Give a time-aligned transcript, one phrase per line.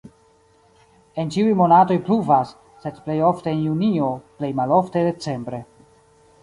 [1.23, 2.55] En ĉiuj monatoj pluvas,
[2.85, 5.63] sed plej ofte en junio, plej malofte decembre.